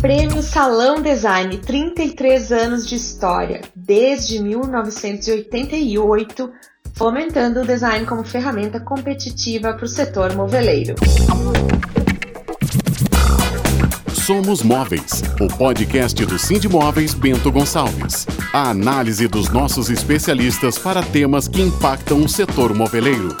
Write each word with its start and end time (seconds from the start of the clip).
Prêmio 0.00 0.42
Salão 0.42 1.02
Design, 1.02 1.58
33 1.58 2.52
anos 2.52 2.88
de 2.88 2.94
história, 2.94 3.60
desde 3.76 4.42
1988, 4.42 6.50
fomentando 6.94 7.60
o 7.60 7.66
design 7.66 8.06
como 8.06 8.24
ferramenta 8.24 8.80
competitiva 8.80 9.74
para 9.74 9.84
o 9.84 9.88
setor 9.88 10.34
moveleiro. 10.34 10.94
Somos 14.14 14.62
Móveis, 14.62 15.22
o 15.38 15.48
podcast 15.58 16.24
do 16.24 16.38
Cindy 16.38 16.66
Móveis 16.66 17.12
Bento 17.12 17.52
Gonçalves. 17.52 18.26
A 18.54 18.70
análise 18.70 19.28
dos 19.28 19.50
nossos 19.50 19.90
especialistas 19.90 20.78
para 20.78 21.02
temas 21.02 21.46
que 21.46 21.60
impactam 21.60 22.24
o 22.24 22.28
setor 22.28 22.72
moveleiro. 22.72 23.36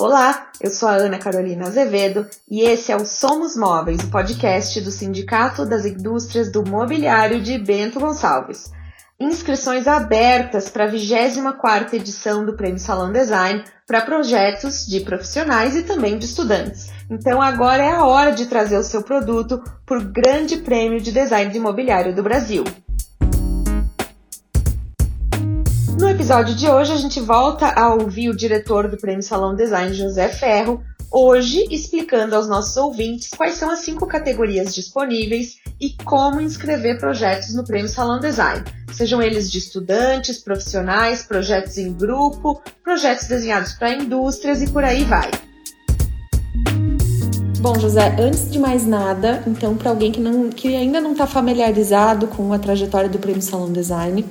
Olá, 0.00 0.52
eu 0.60 0.70
sou 0.70 0.88
a 0.88 0.92
Ana 0.92 1.18
Carolina 1.18 1.66
Azevedo 1.66 2.24
e 2.48 2.60
esse 2.60 2.92
é 2.92 2.96
o 2.96 3.04
Somos 3.04 3.56
Móveis, 3.56 3.98
o 3.98 4.10
podcast 4.12 4.80
do 4.80 4.92
Sindicato 4.92 5.66
das 5.66 5.84
Indústrias 5.84 6.52
do 6.52 6.64
Mobiliário 6.64 7.40
de 7.40 7.58
Bento 7.58 7.98
Gonçalves. 7.98 8.70
Inscrições 9.18 9.88
abertas 9.88 10.70
para 10.70 10.84
a 10.84 10.88
24ª 10.88 11.94
edição 11.94 12.46
do 12.46 12.56
Prêmio 12.56 12.78
Salão 12.78 13.10
Design 13.10 13.64
para 13.88 14.02
projetos 14.02 14.86
de 14.86 15.00
profissionais 15.00 15.74
e 15.74 15.82
também 15.82 16.16
de 16.16 16.26
estudantes. 16.26 16.92
Então 17.10 17.42
agora 17.42 17.82
é 17.82 17.90
a 17.90 18.04
hora 18.04 18.30
de 18.30 18.46
trazer 18.46 18.78
o 18.78 18.84
seu 18.84 19.02
produto 19.02 19.60
por 19.84 20.00
Grande 20.00 20.58
Prêmio 20.58 21.00
de 21.00 21.10
Design 21.10 21.50
de 21.50 21.58
Imobiliário 21.58 22.14
do 22.14 22.22
Brasil. 22.22 22.62
Episódio 26.18 26.52
de 26.56 26.68
hoje, 26.68 26.92
a 26.92 26.96
gente 26.96 27.20
volta 27.20 27.68
a 27.68 27.94
ouvir 27.94 28.28
o 28.28 28.36
diretor 28.36 28.88
do 28.88 28.96
Prêmio 28.96 29.22
Salão 29.22 29.54
Design, 29.54 29.94
José 29.94 30.28
Ferro, 30.28 30.82
hoje 31.12 31.64
explicando 31.70 32.34
aos 32.34 32.48
nossos 32.48 32.76
ouvintes 32.76 33.28
quais 33.28 33.54
são 33.54 33.70
as 33.70 33.78
cinco 33.78 34.04
categorias 34.04 34.74
disponíveis 34.74 35.58
e 35.80 35.94
como 36.02 36.40
inscrever 36.40 36.98
projetos 36.98 37.54
no 37.54 37.62
Prêmio 37.62 37.88
Salão 37.88 38.18
Design, 38.18 38.64
sejam 38.92 39.22
eles 39.22 39.48
de 39.48 39.58
estudantes, 39.58 40.38
profissionais, 40.38 41.22
projetos 41.22 41.78
em 41.78 41.92
grupo, 41.92 42.60
projetos 42.82 43.28
desenhados 43.28 43.74
para 43.74 43.94
indústrias 43.94 44.60
e 44.60 44.68
por 44.68 44.82
aí 44.82 45.04
vai. 45.04 45.30
Bom, 47.60 47.78
José, 47.78 48.16
antes 48.20 48.50
de 48.50 48.58
mais 48.58 48.84
nada, 48.84 49.42
então, 49.46 49.76
para 49.76 49.90
alguém 49.90 50.10
que, 50.10 50.20
não, 50.20 50.50
que 50.50 50.74
ainda 50.74 51.00
não 51.00 51.12
está 51.12 51.28
familiarizado 51.28 52.26
com 52.26 52.52
a 52.52 52.58
trajetória 52.58 53.08
do 53.08 53.18
Prêmio 53.18 53.42
Salão 53.42 53.72
Design, 53.72 54.24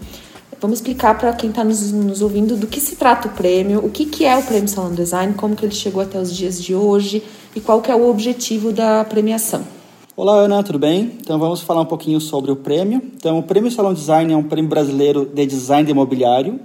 Vamos 0.59 0.80
explicar 0.80 1.16
para 1.16 1.31
quem 1.33 1.52
está 1.52 1.63
nos, 1.63 1.91
nos, 1.91 2.19
ouvindo 2.19 2.58
do 2.58 2.66
que 2.66 2.81
se 2.81 2.95
trata 2.95 3.27
o 3.27 3.31
prêmio, 3.31 3.86
o 3.86 3.91
que, 3.91 4.05
que 4.05 4.25
é 4.25 4.36
o 4.36 4.41
Prêmio 4.41 4.67
Salão 4.67 4.91
Design, 4.91 5.36
como 5.36 5.55
que 5.55 5.64
ele 5.64 5.75
chegou 5.75 6.02
até 6.02 6.19
os 6.19 6.36
dias 6.36 6.61
de 6.61 6.73
hoje 6.73 7.22
e 7.55 7.61
qual 7.61 7.80
que 7.80 7.91
é 7.91 7.95
o 7.95 8.09
objetivo 8.09 8.72
da 8.72 9.05
premiação. 9.05 9.64
Olá, 10.16 10.33
Ana, 10.33 10.64
tudo 10.64 10.80
bem? 10.80 11.11
Então 11.22 11.38
vamos 11.38 11.61
falar 11.61 11.81
um 11.81 11.86
pouquinho 11.86 12.19
sobre 12.19 12.49
o 12.49 12.55
prêmio. 12.55 13.03
Então, 13.16 13.38
o 13.38 13.44
Prêmio 13.44 13.69
Salão 13.69 13.94
Design 13.94 14.33
é 14.33 14.36
um 14.36 14.41
prêmio 14.41 14.67
brasileiro 14.67 15.27
de 15.31 15.45
design 15.45 15.91
imobiliário. 15.91 16.59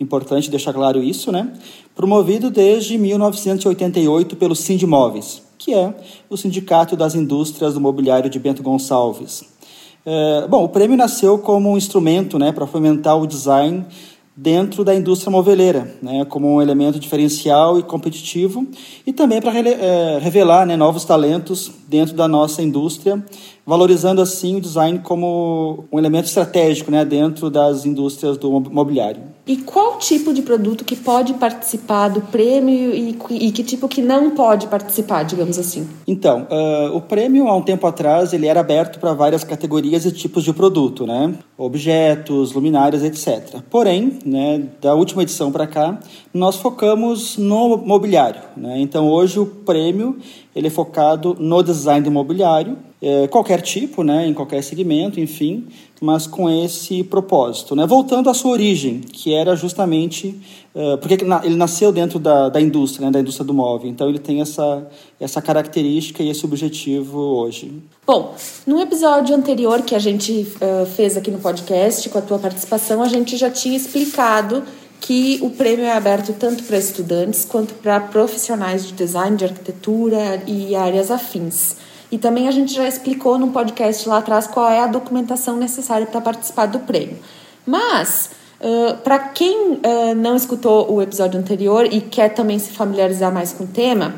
Importante 0.00 0.50
deixar 0.50 0.72
claro 0.72 1.02
isso, 1.02 1.30
né? 1.30 1.52
Promovido 1.94 2.50
desde 2.50 2.96
1988 2.96 4.36
pelo 4.36 4.56
Sindimóveis, 4.56 5.42
que 5.58 5.74
é 5.74 5.94
o 6.30 6.36
Sindicato 6.38 6.96
das 6.96 7.14
Indústrias 7.14 7.74
do 7.74 7.80
Mobiliário 7.80 8.30
de 8.30 8.38
Bento 8.38 8.62
Gonçalves. 8.62 9.44
É, 10.06 10.46
bom, 10.48 10.64
o 10.64 10.68
prêmio 10.68 10.96
nasceu 10.96 11.38
como 11.38 11.70
um 11.70 11.78
instrumento 11.78 12.38
né, 12.38 12.52
para 12.52 12.66
fomentar 12.66 13.18
o 13.18 13.26
design 13.26 13.86
dentro 14.36 14.84
da 14.84 14.94
indústria 14.94 15.30
moveleira, 15.30 15.94
né, 16.02 16.24
como 16.24 16.56
um 16.56 16.60
elemento 16.60 16.98
diferencial 16.98 17.78
e 17.78 17.82
competitivo, 17.82 18.66
e 19.06 19.12
também 19.12 19.40
para 19.40 19.56
é, 19.56 20.18
revelar 20.18 20.66
né, 20.66 20.76
novos 20.76 21.04
talentos 21.04 21.70
dentro 21.88 22.14
da 22.14 22.26
nossa 22.26 22.60
indústria, 22.60 23.24
valorizando 23.64 24.20
assim 24.20 24.56
o 24.56 24.60
design 24.60 24.98
como 24.98 25.84
um 25.90 25.98
elemento 25.98 26.26
estratégico 26.26 26.90
né, 26.90 27.04
dentro 27.04 27.48
das 27.48 27.86
indústrias 27.86 28.36
do 28.36 28.50
mobiliário. 28.60 29.22
E 29.46 29.58
qual 29.58 29.98
tipo 29.98 30.32
de 30.32 30.40
produto 30.40 30.84
que 30.84 30.96
pode 30.96 31.34
participar 31.34 32.08
do 32.08 32.22
prêmio 32.22 32.94
e, 32.94 33.16
e 33.30 33.52
que 33.52 33.62
tipo 33.62 33.86
que 33.88 34.00
não 34.00 34.30
pode 34.30 34.66
participar, 34.68 35.22
digamos 35.22 35.58
assim? 35.58 35.86
Então, 36.06 36.46
uh, 36.50 36.96
o 36.96 37.00
prêmio 37.02 37.46
há 37.48 37.54
um 37.54 37.60
tempo 37.60 37.86
atrás 37.86 38.32
ele 38.32 38.46
era 38.46 38.60
aberto 38.60 38.98
para 38.98 39.12
várias 39.12 39.44
categorias 39.44 40.06
e 40.06 40.12
tipos 40.12 40.44
de 40.44 40.52
produto, 40.54 41.06
né? 41.06 41.34
Objetos, 41.58 42.52
luminárias, 42.52 43.04
etc. 43.04 43.60
Porém, 43.68 44.18
né, 44.24 44.62
da 44.80 44.94
última 44.94 45.22
edição 45.22 45.52
para 45.52 45.66
cá, 45.66 45.98
nós 46.32 46.56
focamos 46.56 47.36
no 47.36 47.76
mobiliário. 47.76 48.40
Né? 48.56 48.80
Então, 48.80 49.10
hoje 49.10 49.38
o 49.38 49.46
prêmio 49.46 50.18
ele 50.56 50.68
é 50.68 50.70
focado 50.70 51.36
no 51.38 51.62
design 51.62 52.06
imobiliário, 52.06 52.78
é, 53.06 53.28
qualquer 53.28 53.60
tipo, 53.60 54.02
né, 54.02 54.26
em 54.26 54.32
qualquer 54.32 54.62
segmento, 54.62 55.20
enfim, 55.20 55.66
mas 56.00 56.26
com 56.26 56.48
esse 56.48 57.04
propósito. 57.04 57.76
Né? 57.76 57.86
Voltando 57.86 58.30
à 58.30 58.34
sua 58.34 58.52
origem, 58.52 59.00
que 59.00 59.34
era 59.34 59.54
justamente 59.54 60.40
uh, 60.74 60.96
porque 60.96 61.22
ele 61.44 61.54
nasceu 61.54 61.92
dentro 61.92 62.18
da, 62.18 62.48
da 62.48 62.58
indústria, 62.58 63.04
né, 63.04 63.12
da 63.12 63.20
indústria 63.20 63.44
do 63.44 63.52
móvel, 63.52 63.90
então 63.90 64.08
ele 64.08 64.18
tem 64.18 64.40
essa, 64.40 64.88
essa 65.20 65.42
característica 65.42 66.22
e 66.22 66.30
esse 66.30 66.46
objetivo 66.46 67.18
hoje. 67.18 67.70
Bom, 68.06 68.34
no 68.66 68.80
episódio 68.80 69.36
anterior 69.36 69.82
que 69.82 69.94
a 69.94 69.98
gente 69.98 70.32
uh, 70.56 70.86
fez 70.86 71.14
aqui 71.14 71.30
no 71.30 71.40
podcast, 71.40 72.08
com 72.08 72.16
a 72.16 72.22
tua 72.22 72.38
participação, 72.38 73.02
a 73.02 73.08
gente 73.08 73.36
já 73.36 73.50
tinha 73.50 73.76
explicado 73.76 74.62
que 74.98 75.38
o 75.42 75.50
prêmio 75.50 75.84
é 75.84 75.92
aberto 75.92 76.32
tanto 76.32 76.62
para 76.62 76.78
estudantes 76.78 77.44
quanto 77.44 77.74
para 77.74 78.00
profissionais 78.00 78.86
de 78.86 78.94
design, 78.94 79.36
de 79.36 79.44
arquitetura 79.44 80.42
e 80.46 80.74
áreas 80.74 81.10
afins. 81.10 81.76
E 82.14 82.18
também 82.18 82.46
a 82.46 82.52
gente 82.52 82.72
já 82.72 82.86
explicou 82.86 83.36
num 83.36 83.50
podcast 83.50 84.08
lá 84.08 84.18
atrás 84.18 84.46
qual 84.46 84.70
é 84.70 84.78
a 84.78 84.86
documentação 84.86 85.56
necessária 85.56 86.06
para 86.06 86.20
participar 86.20 86.66
do 86.66 86.78
prêmio. 86.78 87.18
Mas, 87.66 88.30
uh, 88.60 88.96
para 88.98 89.18
quem 89.18 89.72
uh, 89.72 90.14
não 90.14 90.36
escutou 90.36 90.92
o 90.92 91.02
episódio 91.02 91.40
anterior 91.40 91.92
e 91.92 92.00
quer 92.00 92.28
também 92.28 92.56
se 92.56 92.70
familiarizar 92.70 93.34
mais 93.34 93.52
com 93.52 93.64
o 93.64 93.66
tema, 93.66 94.14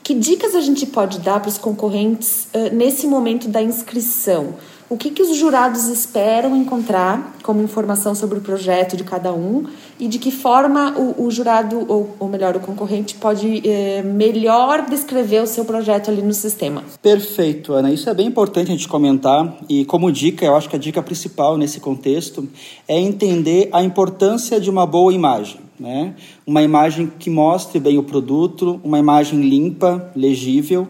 que 0.00 0.14
dicas 0.14 0.54
a 0.54 0.60
gente 0.60 0.86
pode 0.86 1.18
dar 1.18 1.40
para 1.40 1.48
os 1.48 1.58
concorrentes 1.58 2.46
uh, 2.54 2.72
nesse 2.72 3.08
momento 3.08 3.48
da 3.48 3.60
inscrição? 3.60 4.54
O 4.90 4.96
que, 4.96 5.08
que 5.12 5.22
os 5.22 5.36
jurados 5.36 5.86
esperam 5.86 6.56
encontrar 6.56 7.36
como 7.44 7.62
informação 7.62 8.12
sobre 8.12 8.38
o 8.38 8.40
projeto 8.40 8.96
de 8.96 9.04
cada 9.04 9.32
um 9.32 9.64
e 10.00 10.08
de 10.08 10.18
que 10.18 10.32
forma 10.32 10.98
o, 10.98 11.26
o 11.26 11.30
jurado, 11.30 11.86
ou, 11.86 12.16
ou, 12.18 12.28
melhor, 12.28 12.56
o 12.56 12.60
concorrente, 12.60 13.14
pode 13.14 13.62
eh, 13.64 14.02
melhor 14.02 14.84
descrever 14.90 15.44
o 15.44 15.46
seu 15.46 15.64
projeto 15.64 16.10
ali 16.10 16.22
no 16.22 16.34
sistema? 16.34 16.82
Perfeito, 17.00 17.72
Ana. 17.72 17.92
Isso 17.92 18.10
é 18.10 18.14
bem 18.14 18.26
importante 18.26 18.66
a 18.66 18.72
gente 18.72 18.88
comentar 18.88 19.58
e, 19.68 19.84
como 19.84 20.10
dica, 20.10 20.44
eu 20.44 20.56
acho 20.56 20.68
que 20.68 20.74
a 20.74 20.78
dica 20.78 21.00
principal 21.00 21.56
nesse 21.56 21.78
contexto 21.78 22.48
é 22.88 22.98
entender 22.98 23.68
a 23.72 23.84
importância 23.84 24.60
de 24.60 24.68
uma 24.68 24.86
boa 24.86 25.14
imagem. 25.14 25.60
Né? 25.78 26.14
Uma 26.44 26.62
imagem 26.62 27.10
que 27.16 27.30
mostre 27.30 27.78
bem 27.78 27.96
o 27.96 28.02
produto, 28.02 28.80
uma 28.82 28.98
imagem 28.98 29.40
limpa, 29.40 30.10
legível 30.16 30.88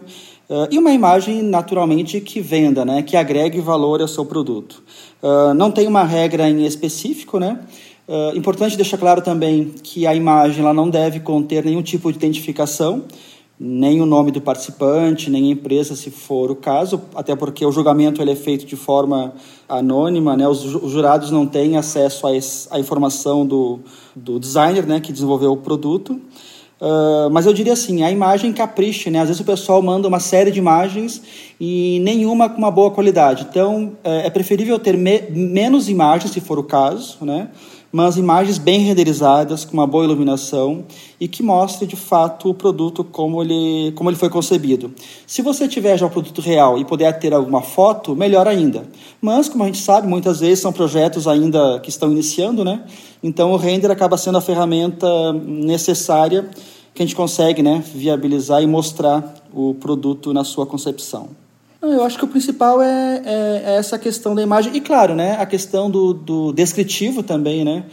Uh, 0.51 0.67
e 0.69 0.77
uma 0.77 0.91
imagem, 0.91 1.41
naturalmente, 1.41 2.19
que 2.19 2.41
venda, 2.41 2.83
né? 2.83 3.01
que 3.01 3.15
agregue 3.15 3.61
valor 3.61 4.01
ao 4.01 4.07
seu 4.07 4.25
produto. 4.25 4.83
Uh, 5.23 5.53
não 5.53 5.71
tem 5.71 5.87
uma 5.87 6.03
regra 6.03 6.49
em 6.49 6.65
específico, 6.65 7.39
né? 7.39 7.57
Uh, 8.05 8.35
importante 8.35 8.75
deixar 8.75 8.97
claro 8.97 9.21
também 9.21 9.73
que 9.81 10.05
a 10.05 10.13
imagem 10.13 10.61
ela 10.61 10.73
não 10.73 10.89
deve 10.89 11.21
conter 11.21 11.63
nenhum 11.63 11.81
tipo 11.81 12.11
de 12.11 12.17
identificação, 12.17 13.05
nem 13.57 14.01
o 14.01 14.05
nome 14.05 14.29
do 14.29 14.41
participante, 14.41 15.29
nem 15.29 15.47
a 15.47 15.53
empresa, 15.53 15.95
se 15.95 16.11
for 16.11 16.51
o 16.51 16.55
caso, 16.57 17.01
até 17.15 17.33
porque 17.33 17.65
o 17.65 17.71
julgamento 17.71 18.21
ele 18.21 18.31
é 18.31 18.35
feito 18.35 18.65
de 18.65 18.75
forma 18.75 19.33
anônima, 19.69 20.35
né? 20.35 20.49
os, 20.49 20.65
os 20.65 20.91
jurados 20.91 21.31
não 21.31 21.47
têm 21.47 21.77
acesso 21.77 22.27
à 22.69 22.77
informação 22.77 23.45
do, 23.45 23.79
do 24.13 24.37
designer 24.37 24.85
né? 24.85 24.99
que 24.99 25.13
desenvolveu 25.13 25.53
o 25.53 25.57
produto. 25.57 26.19
Uh, 26.81 27.29
mas 27.29 27.45
eu 27.45 27.53
diria 27.53 27.73
assim, 27.73 28.01
a 28.01 28.09
imagem 28.09 28.51
capricha, 28.51 29.11
né? 29.11 29.19
Às 29.19 29.27
vezes 29.27 29.39
o 29.39 29.45
pessoal 29.45 29.83
manda 29.83 30.07
uma 30.07 30.19
série 30.19 30.49
de 30.49 30.57
imagens 30.57 31.21
e 31.59 31.99
nenhuma 31.99 32.49
com 32.49 32.57
uma 32.57 32.71
boa 32.71 32.89
qualidade. 32.89 33.45
Então, 33.47 33.91
é, 34.03 34.25
é 34.25 34.29
preferível 34.31 34.79
ter 34.79 34.97
me 34.97 35.21
menos 35.29 35.87
imagens, 35.87 36.31
se 36.31 36.41
for 36.41 36.57
o 36.57 36.63
caso, 36.63 37.23
né? 37.23 37.49
Mas 37.91 38.15
imagens 38.15 38.57
bem 38.57 38.79
renderizadas, 38.79 39.65
com 39.65 39.73
uma 39.73 39.85
boa 39.85 40.05
iluminação 40.05 40.85
e 41.19 41.27
que 41.27 41.43
mostre 41.43 41.85
de 41.85 41.95
fato 41.95 42.49
o 42.49 42.53
produto 42.53 43.03
como 43.03 43.41
ele, 43.41 43.91
como 43.93 44.09
ele 44.09 44.17
foi 44.17 44.29
concebido. 44.29 44.93
Se 45.27 45.41
você 45.41 45.67
tiver 45.67 45.97
já 45.97 46.05
o 46.05 46.09
produto 46.09 46.39
real 46.39 46.77
e 46.77 46.85
puder 46.85 47.19
ter 47.19 47.33
alguma 47.33 47.61
foto, 47.61 48.15
melhor 48.15 48.47
ainda. 48.47 48.83
Mas, 49.21 49.49
como 49.49 49.63
a 49.63 49.67
gente 49.67 49.79
sabe, 49.79 50.07
muitas 50.07 50.39
vezes 50.39 50.59
são 50.59 50.71
projetos 50.71 51.27
ainda 51.27 51.79
que 51.81 51.89
estão 51.89 52.11
iniciando, 52.11 52.63
né? 52.63 52.83
Então 53.21 53.51
o 53.51 53.57
render 53.57 53.91
acaba 53.91 54.17
sendo 54.17 54.37
a 54.37 54.41
ferramenta 54.41 55.33
necessária 55.33 56.49
que 56.93 57.01
a 57.01 57.05
gente 57.05 57.15
consegue 57.15 57.61
né, 57.61 57.83
viabilizar 57.93 58.61
e 58.61 58.67
mostrar 58.67 59.35
o 59.53 59.73
produto 59.75 60.33
na 60.33 60.43
sua 60.43 60.65
concepção. 60.65 61.40
Eu 61.81 62.03
acho 62.03 62.17
que 62.17 62.25
o 62.25 62.27
principal 62.27 62.81
é, 62.81 63.21
é, 63.25 63.63
é 63.65 63.75
essa 63.77 63.97
questão 63.97 64.35
da 64.35 64.41
imagem. 64.41 64.75
E 64.75 64.81
claro, 64.81 65.15
né, 65.15 65.37
a 65.39 65.45
questão 65.45 65.89
do, 65.89 66.13
do 66.13 66.53
descritivo 66.53 67.23
também, 67.23 67.65
né? 67.65 67.85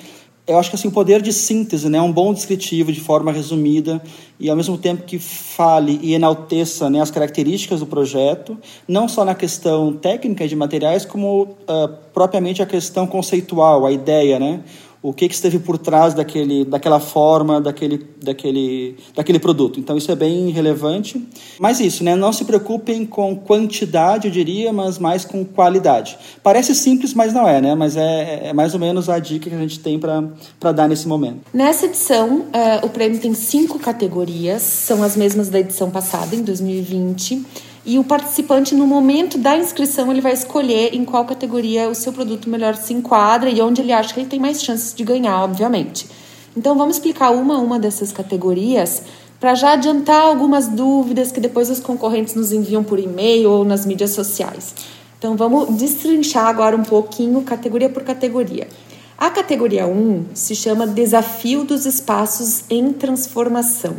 eu 0.49 0.59
acho 0.59 0.71
que 0.71 0.77
assim, 0.77 0.89
o 0.89 0.91
poder 0.91 1.21
de 1.21 1.31
síntese, 1.31 1.91
né, 1.91 2.01
um 2.01 2.11
bom 2.11 2.33
descritivo 2.33 2.91
de 2.91 3.01
forma 3.01 3.31
resumida 3.31 4.03
e 4.41 4.49
ao 4.49 4.57
mesmo 4.57 4.79
tempo 4.79 5.03
que 5.03 5.19
fale 5.19 6.01
e 6.03 6.15
enalteça 6.15 6.89
né, 6.89 7.03
as 7.03 7.11
características 7.11 7.81
do 7.81 7.87
projeto, 7.87 8.57
não 8.89 9.07
só 9.07 9.27
na 9.27 9.35
questão 9.35 9.93
técnica 9.93 10.49
de 10.49 10.57
materiais, 10.57 11.05
como 11.05 11.43
uh, 11.43 11.89
propriamente 12.15 12.63
a 12.63 12.67
questão 12.67 13.07
conceitual, 13.07 13.85
a 13.85 13.93
ideia, 13.93 14.39
né? 14.39 14.61
O 15.01 15.13
que, 15.13 15.29
que 15.29 15.35
esteve 15.35 15.59
por 15.59 15.79
trás 15.79 16.13
daquele, 16.13 16.65
daquela 16.65 16.99
forma, 16.99 17.61
daquele, 17.61 18.05
daquele, 18.23 18.97
daquele 19.15 19.39
produto. 19.39 19.79
Então, 19.79 19.97
isso 19.97 20.11
é 20.11 20.17
bem 20.17 20.51
relevante. 20.51 21.25
Mas 21.59 21.79
isso, 21.79 22.03
né? 22.03 22.17
não 22.17 22.33
se 22.33 22.45
preocupem 22.45 23.07
com 23.07 23.37
quantidade, 23.37 24.27
eu 24.27 24.33
diria, 24.33 24.73
mas 24.73 24.99
mais 24.99 25.25
com 25.25 25.45
qualidade. 25.45 26.19
Parece 26.43 26.75
simples, 26.75 27.15
mas 27.15 27.33
não 27.33 27.47
é, 27.47 27.61
né? 27.61 27.75
mas 27.75 27.97
é, 27.97 28.49
é 28.49 28.53
mais 28.53 28.75
ou 28.75 28.81
menos 28.81 29.09
a 29.09 29.19
dica 29.19 29.49
que 29.49 29.55
a 29.55 29.59
gente 29.59 29.79
tem 29.79 29.99
para 29.99 30.73
dar 30.73 30.89
nesse 30.89 31.07
momento. 31.07 31.43
Nessa 31.55 31.87
edição, 31.87 32.41
uh, 32.41 32.85
o 32.85 32.89
prêmio 32.89 33.21
tem 33.21 33.35
cinco 33.35 33.79
categorias, 33.79 34.63
são 34.63 35.03
as 35.03 35.17
mesmas 35.17 35.49
da 35.49 35.61
edição 35.61 35.91
passada, 35.91 36.35
em 36.35 36.43
2020 36.43 37.68
e 37.89 37.99
o 37.99 38.05
participante, 38.05 38.75
no 38.75 38.87
momento 38.87 39.39
da 39.39 39.57
inscrição, 39.57 40.13
ele 40.13 40.21
vai 40.21 40.35
escolher 40.35 40.95
em 40.95 41.07
qual 41.07 41.25
categoria 41.25 41.89
o 41.89 41.95
seu 41.95 42.13
produto 42.13 42.51
melhor 42.51 42.77
se 42.77 42.93
enquadra 42.93 43.49
e 43.49 43.63
onde 43.63 43.81
ele 43.81 43.95
acha 43.95 44.13
que 44.13 44.21
ele 44.21 44.29
tem 44.29 44.39
mais 44.39 44.63
chances 44.63 44.93
de 44.93 45.03
ganhar, 45.03 45.43
obviamente. 45.43 46.07
Então, 46.55 46.77
vamos 46.77 46.97
explicar 46.97 47.31
uma 47.31 47.55
a 47.55 47.59
uma 47.59 47.79
dessas 47.79 48.13
categorias 48.13 49.05
para 49.41 49.55
já 49.55 49.73
adiantar 49.73 50.21
algumas 50.21 50.69
dúvidas 50.69 51.33
que 51.33 51.41
depois 51.41 51.71
os 51.71 51.81
concorrentes 51.81 52.35
nos 52.35 52.53
enviam 52.53 52.85
por 52.85 52.99
e-mail 52.99 53.51
ou 53.51 53.65
nas 53.65 53.87
mídias 53.87 54.11
sociais. 54.11 54.75
Então, 55.19 55.35
vamos 55.35 55.75
destrinchar 55.79 56.47
agora 56.47 56.77
um 56.77 56.83
pouquinho, 56.83 57.41
categoria 57.41 57.89
por 57.89 58.03
categoria. 58.03 58.69
A 59.17 59.31
categoria 59.31 59.87
1 59.87 60.27
se 60.35 60.55
chama 60.55 60.87
Desafio 60.87 61.65
dos 61.65 61.87
Espaços 61.87 62.65
em 62.69 62.93
Transformação. 62.93 63.97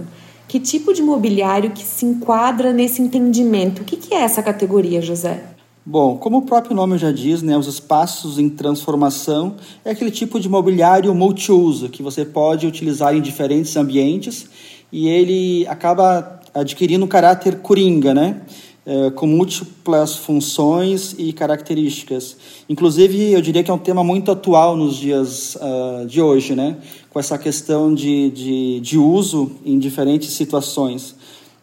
Que 0.50 0.60
tipo 0.60 0.92
de 0.96 1.04
mobiliário 1.04 1.70
que 1.70 1.84
se 1.84 2.08
enquadra 2.08 2.74
nesse 2.74 3.04
entendimento? 3.04 3.84
O 3.84 3.86
que, 3.86 3.96
que 3.96 4.16
é 4.16 4.22
essa 4.24 4.42
categoria, 4.42 5.00
José? 5.00 5.44
Bom, 5.86 6.18
como 6.18 6.40
o 6.40 6.42
próprio 6.42 6.76
nome 6.76 6.98
já 6.98 7.12
diz, 7.12 7.44
né, 7.44 7.56
os 7.56 7.68
espaços 7.68 8.40
em 8.40 8.50
transformação 8.50 9.58
é 9.86 9.92
aquele 9.92 10.10
tipo 10.10 10.40
de 10.40 10.50
mobiliário 10.50 11.14
multiuso 11.14 11.88
que 11.88 12.02
você 12.02 12.26
pode 12.26 12.66
utilizar 12.66 13.16
em 13.16 13.22
diferentes 13.22 13.78
ambientes 13.78 14.50
e 14.92 15.08
ele 15.08 15.68
acaba 15.68 16.40
adquirindo 16.52 17.06
um 17.06 17.08
caráter 17.08 17.60
coringa, 17.60 18.16
né? 18.16 18.42
É, 18.86 19.12
com 19.12 19.28
múltiplas 19.28 20.16
funções 20.16 21.14
e 21.18 21.32
características. 21.32 22.38
Inclusive, 22.68 23.34
eu 23.34 23.42
diria 23.42 23.62
que 23.62 23.70
é 23.70 23.74
um 23.74 23.78
tema 23.78 24.04
muito 24.04 24.32
atual 24.32 24.76
nos 24.76 24.96
dias 24.96 25.56
uh, 25.56 26.08
de 26.08 26.20
hoje, 26.20 26.56
né? 26.56 26.78
com 27.10 27.20
essa 27.20 27.38
questão 27.38 27.94
de, 27.94 28.30
de, 28.30 28.80
de 28.80 28.98
uso 28.98 29.52
em 29.66 29.80
diferentes 29.80 30.32
situações. 30.32 31.16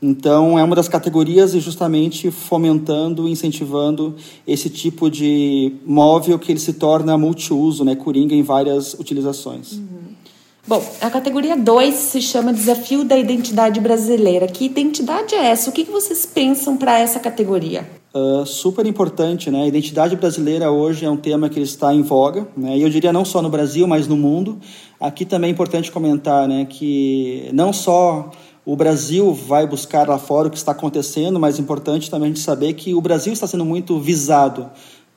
Então, 0.02 0.58
é 0.58 0.62
uma 0.62 0.76
das 0.76 0.88
categorias 0.88 1.54
e 1.54 1.60
justamente 1.60 2.30
fomentando, 2.30 3.26
incentivando 3.26 4.14
esse 4.46 4.68
tipo 4.68 5.10
de 5.10 5.72
móvel 5.86 6.38
que 6.38 6.52
ele 6.52 6.60
se 6.60 6.74
torna 6.74 7.16
multiuso, 7.16 7.82
né, 7.82 7.96
coringa 7.96 8.34
em 8.34 8.42
várias 8.42 8.92
utilizações. 8.94 9.72
Uhum. 9.72 10.05
Bom, 10.68 10.84
a 11.00 11.08
categoria 11.08 11.56
2 11.56 11.94
se 11.94 12.20
chama 12.20 12.52
Desafio 12.52 13.04
da 13.04 13.16
Identidade 13.16 13.78
Brasileira. 13.78 14.48
Que 14.48 14.64
identidade 14.64 15.32
é 15.32 15.46
essa? 15.46 15.70
O 15.70 15.72
que 15.72 15.84
vocês 15.84 16.26
pensam 16.26 16.76
para 16.76 16.98
essa 16.98 17.20
categoria? 17.20 17.88
Uh, 18.12 18.44
super 18.44 18.84
importante, 18.84 19.48
né? 19.48 19.62
A 19.62 19.66
identidade 19.68 20.16
brasileira 20.16 20.68
hoje 20.72 21.04
é 21.04 21.10
um 21.10 21.16
tema 21.16 21.48
que 21.48 21.60
está 21.60 21.94
em 21.94 22.02
voga, 22.02 22.48
né? 22.56 22.76
E 22.76 22.82
eu 22.82 22.90
diria 22.90 23.12
não 23.12 23.24
só 23.24 23.40
no 23.40 23.48
Brasil, 23.48 23.86
mas 23.86 24.08
no 24.08 24.16
mundo. 24.16 24.58
Aqui 24.98 25.24
também 25.24 25.50
é 25.50 25.52
importante 25.52 25.92
comentar, 25.92 26.48
né, 26.48 26.66
que 26.68 27.48
não 27.52 27.72
só 27.72 28.32
o 28.64 28.74
Brasil 28.74 29.32
vai 29.32 29.68
buscar 29.68 30.08
lá 30.08 30.18
fora 30.18 30.48
o 30.48 30.50
que 30.50 30.56
está 30.56 30.72
acontecendo, 30.72 31.38
mas 31.38 31.58
é 31.58 31.62
importante 31.62 32.10
também 32.10 32.26
a 32.26 32.34
gente 32.34 32.42
saber 32.42 32.72
que 32.72 32.92
o 32.92 33.00
Brasil 33.00 33.32
está 33.32 33.46
sendo 33.46 33.64
muito 33.64 34.00
visado 34.00 34.68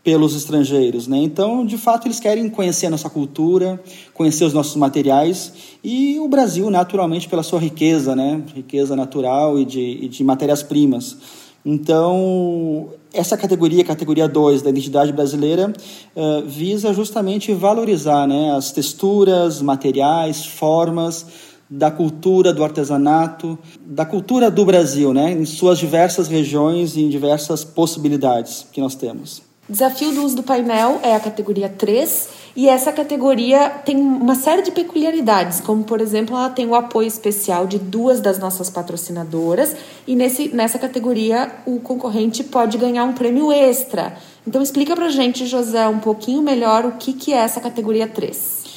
pelos 0.04 0.36
estrangeiros, 0.36 1.08
né? 1.08 1.18
Então, 1.18 1.66
de 1.66 1.78
fato, 1.78 2.08
eles 2.08 2.20
querem 2.20 2.50
conhecer 2.50 2.88
a 2.88 2.90
nossa 2.90 3.10
cultura, 3.10 3.82
conhecer 4.14 4.46
os 4.46 4.54
nossos 4.54 4.76
materiais 4.76 5.54
e 5.84 6.18
o 6.20 6.28
Brasil, 6.28 6.70
naturalmente, 6.70 7.28
pela 7.28 7.44
sua 7.44 7.60
riqueza, 7.60 8.16
né? 8.16 8.42
Riqueza 8.56 8.96
natural 8.96 9.60
e 9.60 9.66
de, 9.66 10.08
de 10.08 10.24
matérias-primas. 10.24 11.18
Então, 11.66 12.90
essa 13.14 13.36
categoria, 13.36 13.84
categoria 13.84 14.28
2 14.28 14.62
da 14.62 14.70
identidade 14.70 15.12
brasileira, 15.12 15.74
uh, 16.16 16.48
visa 16.48 16.94
justamente 16.94 17.54
valorizar 17.54 18.26
né, 18.28 18.52
as 18.56 18.72
texturas, 18.72 19.62
materiais, 19.62 20.46
formas 20.46 21.26
da 21.70 21.92
cultura 21.92 22.52
do 22.52 22.64
artesanato, 22.64 23.60
da 23.86 24.06
cultura 24.06 24.50
do 24.50 24.66
Brasil, 24.66 25.14
né, 25.14 25.32
em 25.34 25.46
suas 25.46 25.78
diversas 25.78 26.28
regiões 26.28 26.96
e 26.96 27.02
em 27.02 27.10
diversas 27.10 27.64
possibilidades 27.64 28.66
que 28.72 28.82
nós 28.82 28.96
temos. 28.96 29.49
Desafio 29.70 30.12
do 30.12 30.24
uso 30.24 30.36
do 30.36 30.42
painel 30.42 31.00
é 31.04 31.16
a 31.16 31.20
categoria 31.20 31.70
3 31.70 32.30
e 32.56 32.68
essa 32.68 32.92
categoria 32.92 33.70
tem 33.70 33.98
uma 33.98 34.34
série 34.34 34.64
de 34.64 34.72
peculiaridades, 34.72 35.62
como 35.62 35.84
por 35.84 36.02
exemplo, 36.02 36.36
ela 36.36 36.50
tem 36.50 36.66
o 36.66 36.74
apoio 36.74 37.08
especial 37.08 37.68
de 37.68 37.78
duas 37.78 38.20
das 38.20 38.40
nossas 38.40 38.68
patrocinadoras 38.68 39.76
e 40.08 40.16
nesse, 40.16 40.50
nessa 40.50 40.80
categoria 40.80 41.52
o 41.68 41.80
concorrente 41.80 42.44
pode 42.44 42.80
ganhar 42.80 43.04
um 43.04 43.14
prêmio 43.14 43.52
extra. 43.52 44.18
Então 44.48 44.60
explica 44.60 44.96
pra 44.96 45.10
gente, 45.10 45.46
José, 45.46 45.88
um 45.88 46.00
pouquinho 46.00 46.42
melhor 46.42 46.86
o 46.86 46.94
que, 46.94 47.14
que 47.14 47.32
é 47.32 47.38
essa 47.38 47.62
categoria 47.62 48.08
3. 48.08 48.69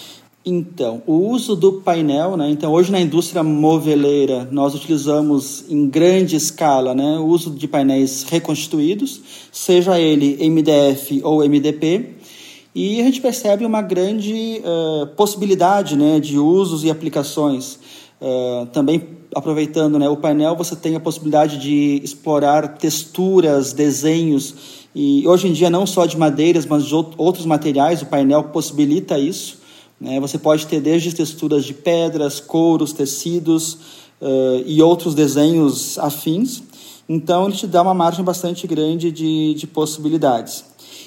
Então, 0.44 1.04
o 1.06 1.12
uso 1.28 1.54
do 1.54 1.74
painel, 1.74 2.36
né? 2.36 2.50
Então, 2.50 2.72
hoje 2.72 2.90
na 2.90 3.00
indústria 3.00 3.44
moveleira, 3.44 4.48
nós 4.50 4.74
utilizamos 4.74 5.64
em 5.70 5.86
grande 5.86 6.34
escala, 6.34 6.96
né, 6.96 7.16
o 7.18 7.26
uso 7.26 7.52
de 7.52 7.68
painéis 7.68 8.24
reconstituídos, 8.24 9.20
seja 9.52 10.00
ele 10.00 10.36
MDF 10.50 11.20
ou 11.22 11.44
MDP, 11.48 12.16
e 12.74 13.00
a 13.00 13.04
gente 13.04 13.20
percebe 13.20 13.64
uma 13.64 13.82
grande 13.82 14.60
uh, 14.64 15.06
possibilidade, 15.14 15.96
né, 15.96 16.18
de 16.18 16.36
usos 16.36 16.82
e 16.82 16.90
aplicações. 16.90 17.78
Uh, 18.20 18.66
também 18.72 19.00
aproveitando, 19.32 19.96
né, 19.96 20.08
o 20.08 20.16
painel, 20.16 20.56
você 20.56 20.74
tem 20.74 20.96
a 20.96 21.00
possibilidade 21.00 21.56
de 21.56 22.00
explorar 22.02 22.78
texturas, 22.78 23.72
desenhos, 23.72 24.82
e 24.92 25.24
hoje 25.24 25.46
em 25.46 25.52
dia 25.52 25.70
não 25.70 25.86
só 25.86 26.04
de 26.04 26.18
madeiras, 26.18 26.66
mas 26.66 26.84
de 26.84 26.94
outros 26.94 27.46
materiais, 27.46 28.02
o 28.02 28.06
painel 28.06 28.42
possibilita 28.44 29.16
isso. 29.16 29.61
Né? 30.02 30.18
Você 30.18 30.36
pode 30.36 30.66
ter 30.66 30.80
desde 30.80 31.14
texturas 31.14 31.64
de 31.64 31.72
pedras, 31.72 32.40
couros, 32.40 32.92
tecidos 32.92 33.74
uh, 34.20 34.62
e 34.66 34.82
outros 34.82 35.14
desenhos 35.14 35.96
afins. 35.96 36.60
Então, 37.08 37.46
ele 37.46 37.56
te 37.56 37.68
dá 37.68 37.82
uma 37.82 37.94
margem 37.94 38.24
bastante 38.24 38.66
grande 38.66 39.12
de, 39.12 39.54
de 39.54 39.66
possibilidades. 39.66 40.64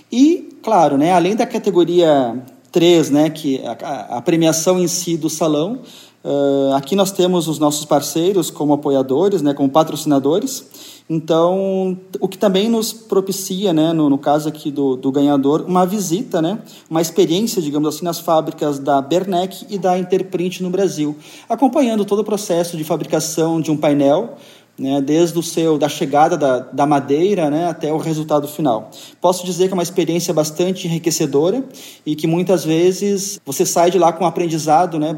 E, 0.09 0.57
claro, 0.63 0.97
né, 0.97 1.11
além 1.11 1.35
da 1.35 1.45
categoria 1.45 2.41
3, 2.71 3.09
né, 3.09 3.29
que 3.29 3.61
a, 3.65 4.17
a 4.17 4.21
premiação 4.21 4.79
em 4.79 4.87
si 4.87 5.17
do 5.17 5.29
salão, 5.29 5.79
uh, 6.25 6.73
aqui 6.73 6.95
nós 6.95 7.11
temos 7.11 7.47
os 7.47 7.59
nossos 7.59 7.85
parceiros 7.85 8.49
como 8.49 8.73
apoiadores, 8.73 9.41
né, 9.41 9.53
como 9.53 9.69
patrocinadores. 9.69 10.93
Então, 11.07 11.95
o 12.19 12.27
que 12.27 12.37
também 12.37 12.67
nos 12.67 12.91
propicia, 12.91 13.71
né, 13.71 13.93
no, 13.93 14.09
no 14.09 14.17
caso 14.17 14.49
aqui 14.49 14.71
do, 14.71 14.95
do 14.95 15.11
ganhador, 15.11 15.63
uma 15.67 15.85
visita, 15.85 16.41
né, 16.41 16.59
uma 16.89 17.01
experiência, 17.01 17.61
digamos 17.61 17.87
assim, 17.87 18.03
nas 18.03 18.19
fábricas 18.19 18.79
da 18.79 18.99
Bernec 19.01 19.67
e 19.69 19.77
da 19.77 19.99
Interprint 19.99 20.63
no 20.63 20.71
Brasil, 20.71 21.15
acompanhando 21.47 22.03
todo 22.03 22.19
o 22.19 22.23
processo 22.23 22.75
de 22.75 22.83
fabricação 22.83 23.61
de 23.61 23.69
um 23.69 23.77
painel, 23.77 24.35
né, 24.77 25.01
desde 25.01 25.37
o 25.39 25.43
seu 25.43 25.77
da 25.77 25.87
chegada 25.87 26.37
da, 26.37 26.59
da 26.59 26.85
madeira 26.85 27.49
né, 27.49 27.67
até 27.67 27.91
o 27.91 27.97
resultado 27.97 28.47
final. 28.47 28.91
Posso 29.21 29.45
dizer 29.45 29.67
que 29.67 29.73
é 29.73 29.75
uma 29.75 29.83
experiência 29.83 30.33
bastante 30.33 30.87
enriquecedora 30.87 31.63
e 32.05 32.15
que 32.15 32.27
muitas 32.27 32.63
vezes 32.65 33.39
você 33.45 33.65
sai 33.65 33.89
de 33.89 33.97
lá 33.97 34.11
com 34.11 34.23
um 34.23 34.27
aprendizado 34.27 34.99
né, 34.99 35.17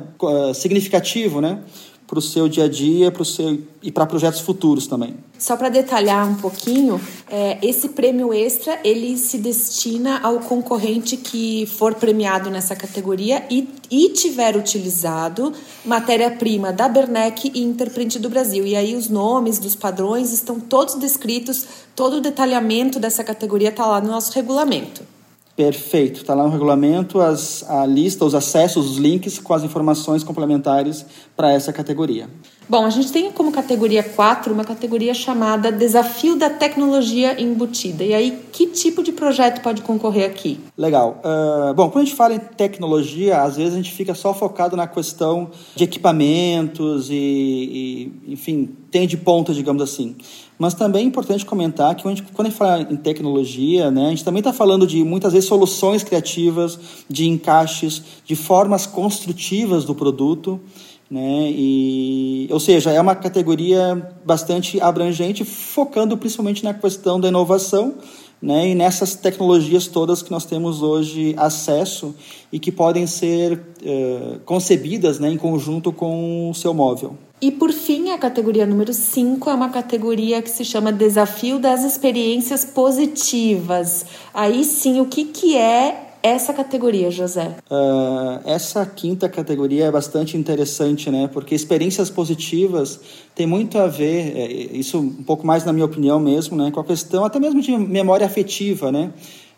significativo, 0.53 1.41
né, 1.41 1.59
para 2.07 2.19
o 2.19 2.21
seu 2.21 2.47
dia 2.47 2.63
a 2.63 2.69
dia 2.69 3.11
pro 3.11 3.25
seu, 3.25 3.59
e 3.83 3.91
para 3.91 4.05
projetos 4.05 4.39
futuros 4.39 4.87
também. 4.87 5.15
Só 5.37 5.57
para 5.57 5.67
detalhar 5.67 6.27
um 6.27 6.35
pouquinho, 6.35 6.99
é, 7.29 7.57
esse 7.61 7.89
prêmio 7.89 8.33
extra 8.33 8.79
ele 8.81 9.17
se 9.17 9.37
destina 9.37 10.19
ao 10.23 10.39
concorrente 10.39 11.17
que 11.17 11.65
for 11.65 11.93
premiado 11.93 12.49
nessa 12.49 12.75
categoria 12.75 13.45
e, 13.51 13.67
e 13.91 14.09
tiver 14.09 14.55
utilizado 14.55 15.51
matéria-prima 15.85 16.71
da 16.71 16.87
Bernec 16.87 17.51
e 17.53 17.61
Interprint 17.61 18.19
do 18.19 18.29
Brasil. 18.29 18.65
E 18.65 18.75
aí 18.75 18.95
os 18.95 19.09
nomes 19.09 19.59
dos 19.59 19.75
padrões 19.75 20.31
estão 20.31 20.61
todos 20.61 20.95
descritos, 20.95 21.65
todo 21.93 22.17
o 22.17 22.21
detalhamento 22.21 22.99
dessa 22.99 23.23
categoria 23.23 23.69
está 23.69 23.85
lá 23.85 23.99
no 23.99 24.07
nosso 24.07 24.31
regulamento. 24.31 25.16
Perfeito. 25.57 26.21
Está 26.21 26.35
lá 26.35 26.43
no 26.43 26.51
regulamento 26.51 27.19
as, 27.19 27.67
a 27.67 27.83
lista, 27.83 28.23
os 28.23 28.35
acessos, 28.35 28.91
os 28.91 28.97
links 28.97 29.39
com 29.39 29.55
as 29.55 29.63
informações 29.63 30.23
complementares 30.23 31.03
para 31.35 31.51
essa 31.51 31.73
categoria. 31.73 32.29
Bom, 32.69 32.83
a 32.83 32.89
gente 32.89 33.13
tem 33.13 33.31
como 33.31 33.49
categoria 33.49 34.03
4 34.03 34.53
uma 34.53 34.65
categoria 34.65 35.13
chamada 35.13 35.71
Desafio 35.71 36.35
da 36.35 36.49
Tecnologia 36.49 37.41
Embutida. 37.41 38.03
E 38.03 38.13
aí, 38.13 38.39
que 38.51 38.67
tipo 38.67 39.01
de 39.01 39.13
projeto 39.13 39.61
pode 39.61 39.81
concorrer 39.81 40.25
aqui? 40.25 40.59
Legal. 40.77 41.21
Uh, 41.23 41.73
bom, 41.73 41.89
quando 41.89 42.03
a 42.03 42.05
gente 42.05 42.15
fala 42.15 42.33
em 42.33 42.39
tecnologia, 42.39 43.41
às 43.41 43.55
vezes 43.55 43.73
a 43.73 43.77
gente 43.77 43.93
fica 43.93 44.13
só 44.13 44.33
focado 44.33 44.75
na 44.75 44.85
questão 44.85 45.49
de 45.75 45.85
equipamentos 45.85 47.09
e, 47.09 48.11
e 48.25 48.33
enfim, 48.33 48.69
tem 48.91 49.07
de 49.07 49.15
ponta, 49.15 49.53
digamos 49.53 49.81
assim. 49.81 50.17
Mas 50.59 50.73
também 50.73 51.05
é 51.05 51.07
importante 51.07 51.45
comentar 51.45 51.95
que 51.95 52.03
quando 52.03 52.13
a 52.13 52.43
gente, 52.43 52.57
fala 52.57 52.81
em 52.81 52.97
tecnologia, 52.97 53.89
né, 53.91 54.07
a 54.07 54.09
gente 54.09 54.25
também 54.25 54.39
está 54.39 54.51
falando 54.51 54.85
de 54.85 55.03
muitas 55.05 55.31
vezes 55.31 55.47
soluções 55.47 56.03
criativas, 56.03 56.77
de 57.07 57.29
encaixes, 57.29 58.03
de 58.25 58.35
formas 58.35 58.85
construtivas 58.85 59.85
do 59.85 59.95
produto. 59.95 60.59
Né? 61.09 61.51
E, 61.51 62.49
ou 62.51 62.59
seja, 62.59 62.91
é 62.91 62.99
uma 62.99 63.15
categoria 63.15 64.13
bastante 64.25 64.79
abrangente, 64.81 65.45
focando 65.45 66.17
principalmente 66.17 66.63
na 66.63 66.73
questão 66.73 67.19
da 67.19 67.29
inovação 67.29 67.95
né? 68.41 68.69
e 68.69 68.75
nessas 68.75 69.15
tecnologias 69.15 69.87
todas 69.87 70.21
que 70.21 70.31
nós 70.31 70.45
temos 70.45 70.81
hoje 70.81 71.33
acesso 71.37 72.13
e 72.51 72.59
que 72.59 72.71
podem 72.71 73.07
ser 73.07 73.53
uh, 73.53 74.39
concebidas 74.45 75.17
né, 75.19 75.29
em 75.29 75.37
conjunto 75.37 75.91
com 75.91 76.49
o 76.49 76.53
seu 76.53 76.73
móvel. 76.73 77.15
E 77.39 77.51
por 77.51 77.71
fim, 77.71 78.09
a 78.09 78.17
categoria 78.17 78.65
número 78.65 78.91
5 78.91 79.47
é 79.49 79.53
uma 79.53 79.69
categoria 79.69 80.41
que 80.41 80.49
se 80.49 80.65
chama 80.65 80.91
Desafio 80.91 81.59
das 81.59 81.83
Experiências 81.83 82.65
Positivas. 82.65 84.05
Aí 84.33 84.63
sim, 84.63 84.99
o 84.99 85.05
que, 85.05 85.25
que 85.25 85.55
é 85.55 86.06
essa 86.21 86.53
categoria, 86.53 87.09
José? 87.11 87.55
Uh, 87.69 88.41
essa 88.45 88.85
quinta 88.85 89.29
categoria 89.29 89.85
é 89.85 89.91
bastante 89.91 90.35
interessante, 90.37 91.09
né? 91.09 91.29
Porque 91.31 91.55
experiências 91.55 92.09
positivas 92.09 92.99
tem 93.35 93.45
muito 93.45 93.77
a 93.77 93.87
ver, 93.87 94.37
é, 94.37 94.51
isso 94.77 94.99
um 94.99 95.23
pouco 95.23 95.45
mais 95.45 95.63
na 95.63 95.73
minha 95.73 95.85
opinião 95.85 96.19
mesmo, 96.19 96.57
né? 96.57 96.71
Com 96.71 96.79
a 96.79 96.83
questão 96.83 97.25
até 97.25 97.39
mesmo 97.39 97.61
de 97.61 97.77
memória 97.77 98.25
afetiva, 98.25 98.91
né? 98.91 99.11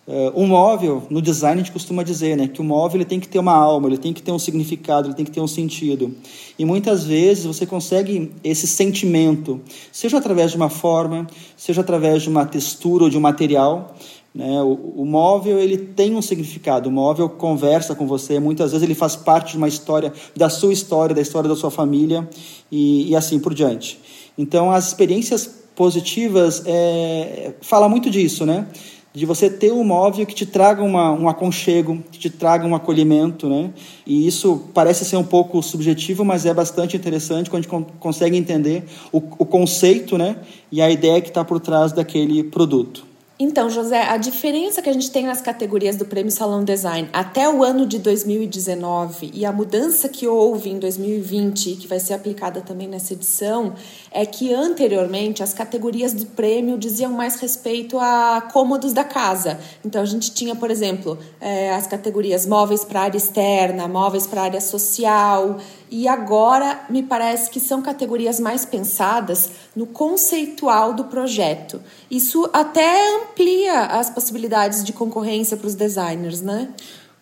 Uh, 0.09 0.47
móvel, 0.47 1.03
no 1.07 1.21
design 1.21 1.61
a 1.61 1.63
gente 1.63 1.71
costuma 1.71 2.01
dizer, 2.01 2.35
né, 2.35 2.47
que 2.47 2.59
o 2.59 2.63
móvel 2.63 2.97
ele 2.97 3.05
tem 3.05 3.19
que 3.19 3.27
ter 3.27 3.37
uma 3.37 3.53
alma, 3.53 3.87
ele 3.87 3.97
tem 3.99 4.11
que 4.11 4.23
ter 4.23 4.31
um 4.31 4.39
significado, 4.39 5.07
ele 5.07 5.13
tem 5.13 5.23
que 5.23 5.29
ter 5.29 5.39
um 5.39 5.47
sentido. 5.47 6.15
E 6.57 6.65
muitas 6.65 7.03
vezes 7.03 7.45
você 7.45 7.63
consegue 7.63 8.31
esse 8.43 8.65
sentimento, 8.65 9.61
seja 9.91 10.17
através 10.17 10.49
de 10.49 10.57
uma 10.57 10.67
forma, 10.67 11.27
seja 11.55 11.81
através 11.81 12.23
de 12.23 12.29
uma 12.29 12.43
textura 12.43 13.03
ou 13.03 13.09
de 13.11 13.19
um 13.19 13.21
material, 13.21 13.95
né? 14.33 14.61
O, 14.61 15.01
o, 15.01 15.05
móvel 15.05 15.57
ele 15.57 15.77
tem 15.77 16.15
um 16.15 16.21
significado, 16.21 16.89
o 16.89 16.91
móvel 16.91 17.29
conversa 17.29 17.95
com 17.95 18.05
você, 18.05 18.39
muitas 18.39 18.71
vezes 18.71 18.83
ele 18.83 18.95
faz 18.95 19.15
parte 19.15 19.51
de 19.51 19.57
uma 19.57 19.67
história, 19.67 20.13
da 20.35 20.49
sua 20.49 20.71
história, 20.71 21.15
da 21.15 21.21
história 21.21 21.49
da 21.49 21.55
sua 21.55 21.71
família 21.71 22.29
e, 22.71 23.09
e 23.09 23.15
assim 23.15 23.39
por 23.39 23.53
diante. 23.53 23.99
Então 24.37 24.71
as 24.71 24.87
experiências 24.87 25.47
positivas 25.75 26.63
é, 26.65 27.53
fala 27.61 27.89
muito 27.89 28.09
disso, 28.09 28.45
né? 28.45 28.67
de 29.11 29.25
você 29.25 29.49
ter 29.49 29.71
um 29.71 29.83
móvel 29.83 30.25
que 30.25 30.35
te 30.35 30.45
traga 30.45 30.83
uma, 30.83 31.11
um 31.11 31.27
aconchego, 31.27 32.01
que 32.11 32.19
te 32.19 32.29
traga 32.29 32.65
um 32.65 32.75
acolhimento, 32.75 33.49
né? 33.49 33.71
E 34.05 34.27
isso 34.27 34.69
parece 34.73 35.03
ser 35.03 35.17
um 35.17 35.23
pouco 35.23 35.61
subjetivo, 35.63 36.23
mas 36.23 36.45
é 36.45 36.53
bastante 36.53 36.95
interessante 36.95 37.49
quando 37.49 37.65
a 37.65 37.69
gente 37.69 37.85
consegue 37.99 38.37
entender 38.37 38.85
o, 39.11 39.17
o 39.17 39.45
conceito, 39.45 40.17
né? 40.17 40.37
E 40.71 40.79
a 40.81 40.89
ideia 40.91 41.19
que 41.21 41.29
está 41.29 41.43
por 41.43 41.59
trás 41.59 41.91
daquele 41.91 42.43
produto. 42.43 43.03
Então, 43.41 43.69
José, 43.69 44.03
a 44.03 44.17
diferença 44.17 44.81
que 44.81 44.89
a 44.89 44.93
gente 44.93 45.09
tem 45.09 45.25
nas 45.25 45.39
categorias 45.39 45.95
do 45.95 46.03
Prêmio 46.03 46.29
Salão 46.29 46.61
Design 46.61 47.07
até 47.13 47.47
o 47.47 47.63
ano 47.63 47.85
de 47.85 47.97
2019 47.97 49.31
e 49.33 49.45
a 49.45 49.51
mudança 49.53 50.09
que 50.09 50.27
houve 50.27 50.69
em 50.69 50.77
2020, 50.77 51.77
que 51.77 51.87
vai 51.87 52.01
ser 52.01 52.15
aplicada 52.15 52.59
também 52.59 52.85
nessa 52.85 53.13
edição, 53.13 53.75
é 54.11 54.25
que 54.25 54.53
anteriormente 54.53 55.41
as 55.41 55.53
categorias 55.53 56.11
do 56.11 56.25
prêmio 56.25 56.77
diziam 56.77 57.13
mais 57.13 57.39
respeito 57.39 57.97
a 57.97 58.45
cômodos 58.51 58.91
da 58.91 59.05
casa. 59.05 59.57
Então, 59.85 60.01
a 60.01 60.05
gente 60.05 60.33
tinha, 60.33 60.53
por 60.53 60.69
exemplo, 60.69 61.17
é, 61.39 61.73
as 61.73 61.87
categorias 61.87 62.45
móveis 62.45 62.83
para 62.83 63.03
área 63.03 63.17
externa, 63.17 63.87
móveis 63.87 64.27
para 64.27 64.41
área 64.41 64.59
social, 64.59 65.59
e 65.91 66.07
agora 66.07 66.81
me 66.89 67.03
parece 67.03 67.49
que 67.49 67.59
são 67.59 67.81
categorias 67.81 68.39
mais 68.39 68.65
pensadas 68.65 69.51
no 69.75 69.85
conceitual 69.85 70.93
do 70.93 71.05
projeto. 71.05 71.81
Isso 72.09 72.49
até 72.53 73.15
amplia 73.15 73.85
as 73.85 74.09
possibilidades 74.09 74.83
de 74.83 74.93
concorrência 74.93 75.57
para 75.57 75.67
os 75.67 75.75
designers, 75.75 76.41
né? 76.41 76.69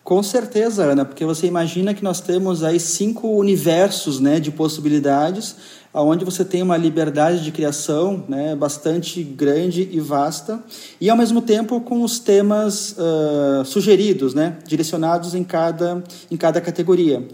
Com 0.08 0.22
certeza, 0.22 0.84
Ana, 0.84 1.04
porque 1.04 1.22
você 1.26 1.46
imagina 1.46 1.92
que 1.92 2.02
nós 2.02 2.18
temos 2.18 2.64
aí 2.64 2.80
cinco 2.80 3.28
universos 3.28 4.18
né, 4.18 4.40
de 4.40 4.50
possibilidades, 4.50 5.54
onde 5.92 6.24
você 6.24 6.46
tem 6.46 6.62
uma 6.62 6.78
liberdade 6.78 7.44
de 7.44 7.52
criação 7.52 8.24
né, 8.26 8.56
bastante 8.56 9.22
grande 9.22 9.86
e 9.92 10.00
vasta, 10.00 10.64
e 10.98 11.10
ao 11.10 11.16
mesmo 11.16 11.42
tempo 11.42 11.78
com 11.82 12.02
os 12.02 12.18
temas 12.18 12.92
uh, 12.92 13.66
sugeridos, 13.66 14.32
né, 14.32 14.56
direcionados 14.66 15.34
em 15.34 15.44
cada, 15.44 16.02
em 16.30 16.38
cada 16.38 16.58
categoria. 16.58 17.28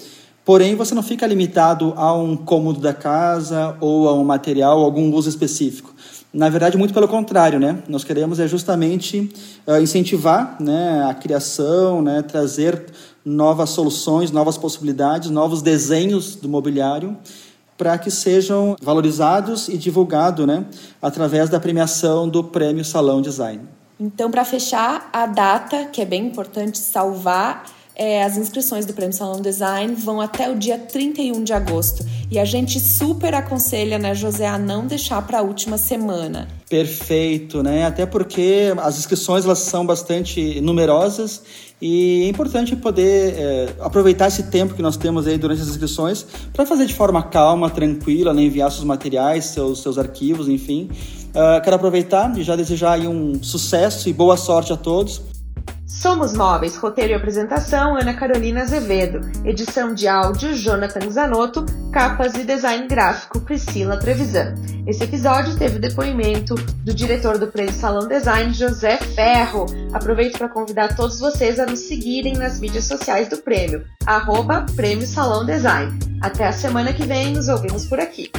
Porém, 0.44 0.74
você 0.74 0.94
não 0.94 1.02
fica 1.02 1.26
limitado 1.26 1.94
a 1.96 2.14
um 2.14 2.36
cômodo 2.36 2.78
da 2.78 2.92
casa 2.92 3.76
ou 3.80 4.08
a 4.08 4.14
um 4.14 4.24
material, 4.24 4.82
algum 4.82 5.12
uso 5.14 5.28
específico. 5.28 5.94
Na 6.32 6.48
verdade, 6.48 6.76
muito 6.76 6.92
pelo 6.92 7.08
contrário, 7.08 7.58
né? 7.58 7.82
Nós 7.88 8.04
queremos 8.04 8.38
é 8.38 8.46
justamente 8.46 9.32
uh, 9.66 9.80
incentivar 9.80 10.56
né, 10.60 11.06
a 11.08 11.14
criação, 11.14 12.02
né, 12.02 12.22
trazer 12.22 12.86
novas 13.24 13.70
soluções, 13.70 14.30
novas 14.30 14.58
possibilidades, 14.58 15.30
novos 15.30 15.62
desenhos 15.62 16.34
do 16.34 16.48
mobiliário 16.48 17.16
para 17.76 17.98
que 17.98 18.10
sejam 18.10 18.76
valorizados 18.80 19.68
e 19.68 19.76
divulgados 19.76 20.46
né, 20.46 20.64
através 21.02 21.48
da 21.48 21.58
premiação 21.58 22.28
do 22.28 22.44
Prêmio 22.44 22.84
Salão 22.84 23.20
Design. 23.20 23.62
Então, 23.98 24.30
para 24.30 24.44
fechar, 24.44 25.08
a 25.12 25.26
data, 25.26 25.86
que 25.86 26.00
é 26.00 26.04
bem 26.04 26.26
importante 26.26 26.78
salvar, 26.78 27.64
é, 27.96 28.24
as 28.24 28.36
inscrições 28.36 28.84
do 28.84 28.92
Prêmio 28.92 29.14
Salão 29.14 29.40
Design 29.40 29.94
vão 29.94 30.20
até 30.20 30.50
o 30.50 30.56
dia 30.56 30.78
31 30.78 31.44
de 31.44 31.52
agosto. 31.52 32.04
E 32.30 32.38
a 32.38 32.44
gente 32.44 32.80
super 32.80 33.34
aconselha, 33.34 33.98
né, 33.98 34.14
José, 34.14 34.46
a 34.46 34.58
não 34.58 34.86
deixar 34.86 35.22
para 35.22 35.38
a 35.38 35.42
última 35.42 35.78
semana. 35.78 36.48
Perfeito, 36.68 37.62
né? 37.62 37.84
Até 37.86 38.04
porque 38.04 38.74
as 38.78 38.98
inscrições 38.98 39.44
elas 39.44 39.60
são 39.60 39.86
bastante 39.86 40.60
numerosas 40.60 41.42
e 41.80 42.24
é 42.24 42.28
importante 42.28 42.74
poder 42.74 43.34
é, 43.36 43.74
aproveitar 43.78 44.26
esse 44.26 44.44
tempo 44.44 44.74
que 44.74 44.82
nós 44.82 44.96
temos 44.96 45.26
aí 45.26 45.38
durante 45.38 45.62
as 45.62 45.68
inscrições 45.68 46.26
para 46.52 46.66
fazer 46.66 46.86
de 46.86 46.94
forma 46.94 47.22
calma, 47.22 47.70
tranquila, 47.70 48.32
né? 48.32 48.42
enviar 48.42 48.72
seus 48.72 48.84
materiais, 48.84 49.44
seus, 49.46 49.82
seus 49.82 49.98
arquivos, 49.98 50.48
enfim. 50.48 50.90
Uh, 51.30 51.60
quero 51.62 51.76
aproveitar 51.76 52.36
e 52.38 52.42
já 52.42 52.56
desejar 52.56 52.98
um 53.00 53.42
sucesso 53.42 54.08
e 54.08 54.12
boa 54.12 54.36
sorte 54.36 54.72
a 54.72 54.76
todos. 54.76 55.33
Somos 56.00 56.34
Móveis, 56.34 56.76
roteiro 56.76 57.12
e 57.12 57.14
apresentação, 57.14 57.96
Ana 57.96 58.12
Carolina 58.14 58.62
Azevedo. 58.62 59.20
Edição 59.44 59.94
de 59.94 60.08
áudio, 60.08 60.52
Jonathan 60.52 61.08
Zanotto. 61.08 61.64
Capas 61.92 62.34
e 62.34 62.42
design 62.42 62.88
gráfico, 62.88 63.40
Priscila 63.40 63.96
Trevisan. 63.96 64.54
Esse 64.86 65.04
episódio 65.04 65.56
teve 65.56 65.76
o 65.76 65.80
depoimento 65.80 66.56
do 66.56 66.92
diretor 66.92 67.38
do 67.38 67.46
Prêmio 67.46 67.72
Salão 67.72 68.08
Design, 68.08 68.52
José 68.52 68.96
Ferro. 68.98 69.66
Aproveito 69.92 70.36
para 70.36 70.48
convidar 70.48 70.96
todos 70.96 71.20
vocês 71.20 71.60
a 71.60 71.64
nos 71.64 71.80
seguirem 71.80 72.34
nas 72.34 72.58
mídias 72.58 72.84
sociais 72.84 73.28
do 73.28 73.38
prêmio, 73.38 73.84
arroba 74.04 74.66
Prêmio 74.74 75.06
Salão 75.06 75.46
Design. 75.46 75.96
Até 76.20 76.48
a 76.48 76.52
semana 76.52 76.92
que 76.92 77.06
vem, 77.06 77.32
nos 77.32 77.48
ouvimos 77.48 77.86
por 77.86 78.00
aqui. 78.00 78.30